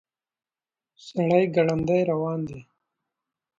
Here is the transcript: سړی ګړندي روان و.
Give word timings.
سړی 1.05 1.43
ګړندي 1.55 1.99
روان 2.11 2.41
و. 2.49 2.49